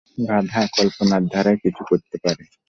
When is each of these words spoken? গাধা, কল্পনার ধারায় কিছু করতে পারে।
গাধা, 0.21 0.61
কল্পনার 0.77 1.23
ধারায় 1.33 1.59
কিছু 1.63 1.81
করতে 1.89 2.15
পারে। 2.23 2.43